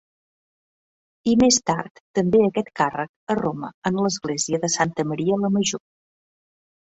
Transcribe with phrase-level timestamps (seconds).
[1.33, 5.85] I més tard també aquest càrrec a Roma en l'església de Santa Maria la Major.